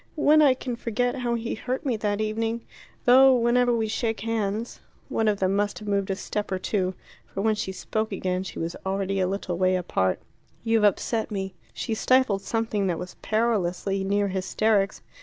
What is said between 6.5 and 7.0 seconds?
or two,